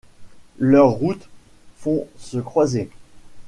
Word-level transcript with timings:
Leurs 0.57 0.93
routes 0.93 1.29
vont 1.83 2.07
se 2.17 2.39
croiser. 2.39 2.89